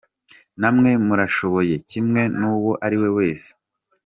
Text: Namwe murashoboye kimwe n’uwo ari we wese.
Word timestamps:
Namwe 0.61 0.91
murashoboye 1.05 1.75
kimwe 1.89 2.21
n’uwo 2.37 2.71
ari 2.85 2.97
we 3.01 3.09
wese. 3.17 3.49